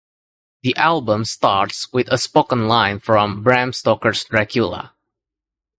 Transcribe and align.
The 0.63 0.75
album 0.77 1.25
starts 1.25 1.93
with 1.93 2.11
a 2.11 2.17
spoken 2.17 2.67
line 2.67 2.97
from 2.99 3.43
"Bram 3.43 3.71
Stoker's 3.71 4.23
Dracula". 4.23 4.95